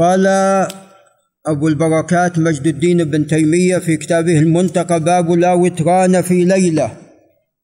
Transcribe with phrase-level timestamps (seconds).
[0.00, 0.26] قال
[1.46, 6.96] أبو البركات مجد الدين بن تيمية في كتابه المنتقى باب لا وتران في ليلة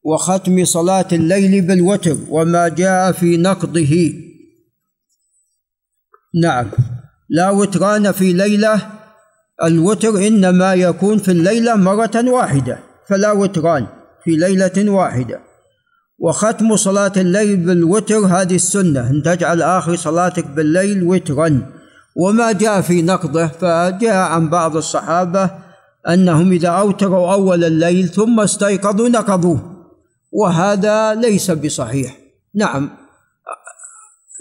[0.04, 4.12] وختم صلاة الليل بالوتر وما جاء في نقضه.
[6.42, 6.70] نعم.
[7.28, 8.82] لا وتران في ليلة.
[9.64, 12.78] الوتر إنما يكون في الليلة مرة واحدة.
[13.08, 13.86] فلا وتران
[14.24, 15.40] في ليلة واحدة.
[16.18, 19.10] وختم صلاة الليل بالوتر هذه السنة.
[19.10, 21.75] أن تجعل آخر صلاتك بالليل وترا.
[22.16, 25.50] وما جاء في نقضه فجاء عن بعض الصحابة
[26.08, 29.76] أنهم إذا أوتروا أول الليل ثم استيقظوا نقضوه.
[30.32, 32.18] وهذا ليس بصحيح.
[32.54, 32.90] نعم.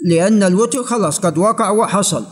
[0.06, 2.24] لأن الوتر خلاص قد وقع وحصل.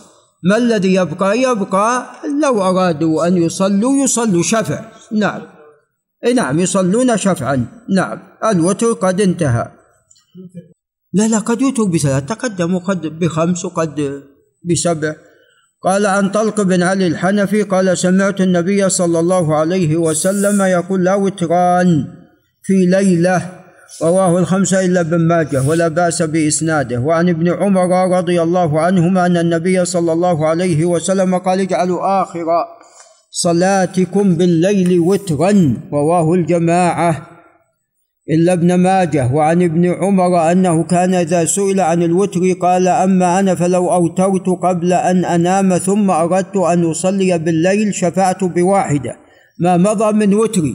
[0.43, 2.07] ما الذي يبقى؟ يبقى
[2.43, 4.85] لو أرادوا أن يصلوا يصلوا شفع.
[5.13, 5.43] نعم.
[6.35, 7.67] نعم يصلون شفعا.
[7.89, 8.19] نعم.
[8.45, 9.71] الوتر قد انتهى.
[11.13, 14.23] لا لا قد يوتر بثلاث تقدموا قد بخمس وقد
[14.65, 15.15] بسبع.
[15.85, 21.15] قال عن طلق بن علي الحنفي قال سمعت النبي صلى الله عليه وسلم يقول لا
[21.15, 22.05] وتران
[22.63, 23.49] في ليلة
[24.03, 26.99] رواه الخمسه إلا ابن ماجه ولا بأس بإسناده.
[26.99, 32.47] وعن ابن عمر رضي الله عنهما أن النبي صلى الله عليه وسلم قال اجعلوا آخر
[33.31, 37.34] صلاتكم بالليل وترا رواه الجماعة.
[38.31, 43.55] إلا ابن ماجه وعن ابن عمر أنه كان إذا سئل عن الوتر قال أما أنا
[43.55, 49.17] فلو أوترت قبل أن أنام ثم أردت أن أصلي بالليل شفعت بواحدة.
[49.59, 50.75] ما مضى من وتري.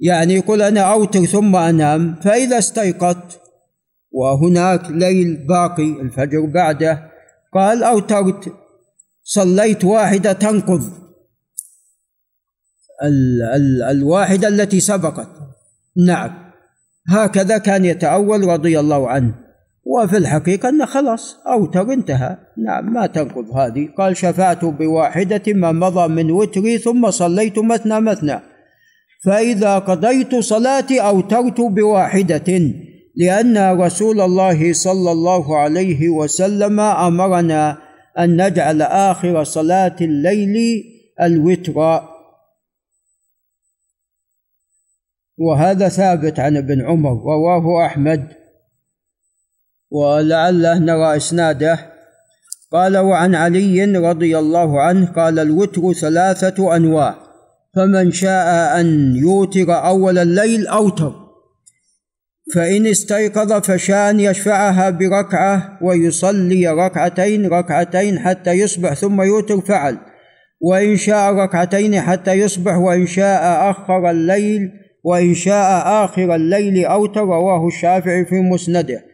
[0.00, 3.40] يعني يقول أنا أوتر ثم أنام فإذا استيقظت
[4.10, 7.10] وهناك ليل باقي الفجر بعده
[7.54, 8.52] قال أوترت
[9.22, 10.82] صليت واحدة تنقض.
[13.02, 15.28] ال ال الواحدة التي سبقت.
[15.96, 16.30] نعم.
[17.08, 19.34] هكذا كان يتأول رضي الله عنه.
[19.86, 22.36] وفي الحقيقة أنه خلاص أوتر انتهى.
[22.66, 23.88] نعم ما تنقض هذه.
[23.98, 28.40] قال شفعت بواحدة ما مضى من وتري ثم صليت مثنى مثنى.
[29.24, 32.60] فإذا قضيت صلاتي أوترت بواحدة
[33.16, 37.78] لأن رسول الله صلى الله عليه وسلم أمرنا
[38.18, 40.84] أن نجعل آخر صلاة الليل
[41.22, 42.13] الوتر.
[45.38, 48.28] وهذا ثابت عن ابن عمر رواه أحمد.
[49.90, 51.94] ولعله نرى إسناده.
[52.72, 57.14] قال وعن علي رضي الله عنه قال الوتر ثلاثة أنواع
[57.74, 61.14] فمن شاء أن يوتر أول الليل أوتر
[62.54, 69.98] فإن استيقظ فشاء أن يشفعها بركعة ويصلي ركعتين ركعتين حتى يصبح ثم يوتر فعل.
[70.60, 77.66] وإن شاء ركعتين حتى يصبح وإن شاء أخر الليل وإن شاء آخر الليل أوتر رواه
[77.66, 79.04] الشافعي في مسنده.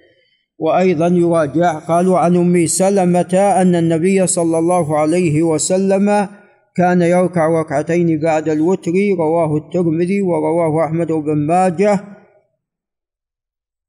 [0.58, 6.28] وأيضا يراجع قالوا عن أم سلمة أن النبي صلى الله عليه وسلم
[6.76, 12.00] كان يركع ركعتين بعد الوتر رواه الترمذي ورواه أحمد بن ماجه.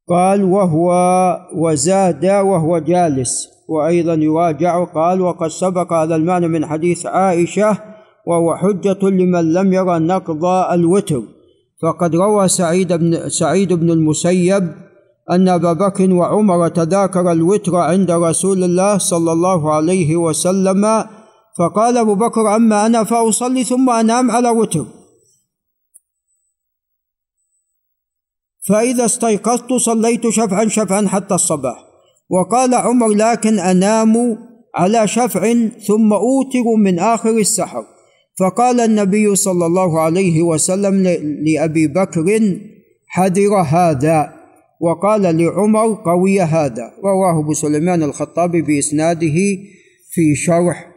[0.09, 0.91] قال وهو
[1.56, 3.50] وزاد وهو جالس.
[3.69, 7.78] وأيضا يراجع قال وقد سبق هذا المعنى من حديث عائشة
[8.28, 11.22] وهو حجة لمن لم يرى نقض الوتر.
[11.81, 14.72] فقد روى سعيد بن سعيد بن المسيب
[15.31, 21.06] أن أبا بكر وعمر تذاكر الوتر عند رسول الله صلى الله عليه وسلم
[21.58, 24.86] فقال أبو بكر أما أنا فأصلي ثم أنام على وتر
[28.68, 31.86] فإذا استيقظت صليت شفعا شفعا حتى الصباح.
[32.30, 34.38] وقال عمر لكن أنام
[34.75, 35.53] على شفع
[35.88, 37.86] ثم أوتر من آخر السحر.
[38.40, 41.03] فقال النبي صلى الله عليه وسلم
[41.46, 42.58] لأبي بكر
[43.08, 44.34] حذر هذا.
[44.81, 46.91] وقال لعمر قوي هذا.
[47.03, 49.36] رواه أبو سليمان الخطابي بإسناده
[50.12, 50.91] في شرح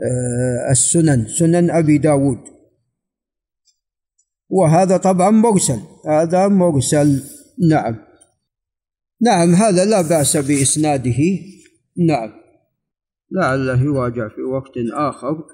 [0.00, 2.38] آه، السنن سنن أبي داود.
[4.48, 5.80] وهذا طبعا مرسل.
[6.06, 7.22] هذا مرسل.
[7.68, 7.96] نعم.
[9.22, 11.38] نعم هذا لا بأس بإسناده.
[12.06, 12.32] نعم.
[13.30, 15.44] لعله يراجع في وقت آخر.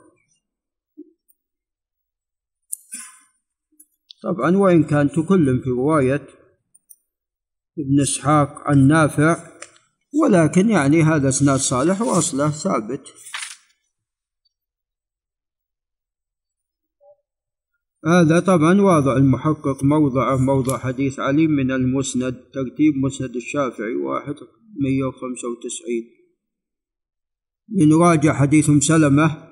[4.23, 6.27] طبعا وإن كان تكلم في رواية
[7.79, 9.57] ابن إسحاق عن نافع
[10.23, 13.09] ولكن يعني هذا إسناد صالح وأصله ثابت.
[18.07, 24.35] هذا طبعا واضع المحقق موضعه موضع حديث علي من المسند ترتيب مسند الشافعي واحد
[24.81, 26.05] مية وخمسة وتسعين.
[27.69, 29.46] لنراجع حديث ام سلمة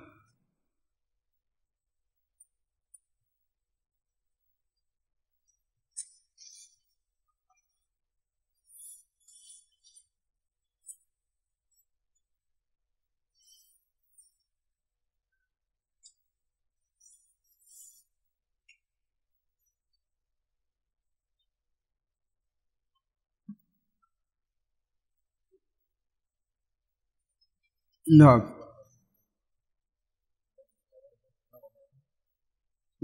[28.08, 28.54] نعم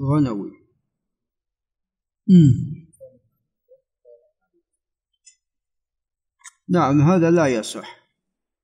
[0.00, 0.50] غنوي.
[6.68, 7.99] نعم هذا لا يصح.